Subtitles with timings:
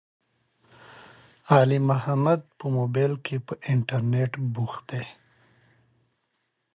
[1.55, 5.03] علي محمد په مبائل کې، په انترنيت بوخت دی.